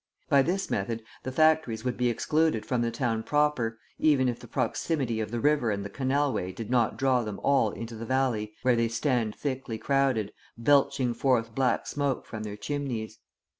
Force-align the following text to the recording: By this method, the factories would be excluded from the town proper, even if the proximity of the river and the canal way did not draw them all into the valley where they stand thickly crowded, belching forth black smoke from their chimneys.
By 0.29 0.41
this 0.41 0.71
method, 0.71 1.03
the 1.21 1.31
factories 1.31 1.85
would 1.85 1.95
be 1.95 2.09
excluded 2.09 2.65
from 2.65 2.81
the 2.81 2.89
town 2.89 3.21
proper, 3.21 3.77
even 3.99 4.27
if 4.27 4.39
the 4.39 4.47
proximity 4.47 5.19
of 5.19 5.29
the 5.29 5.39
river 5.39 5.69
and 5.69 5.85
the 5.85 5.91
canal 5.91 6.33
way 6.33 6.51
did 6.51 6.71
not 6.71 6.97
draw 6.97 7.21
them 7.21 7.39
all 7.43 7.69
into 7.69 7.93
the 7.95 8.07
valley 8.07 8.55
where 8.63 8.75
they 8.75 8.87
stand 8.87 9.35
thickly 9.35 9.77
crowded, 9.77 10.33
belching 10.57 11.13
forth 11.13 11.53
black 11.53 11.85
smoke 11.85 12.25
from 12.25 12.41
their 12.41 12.57
chimneys. 12.57 13.19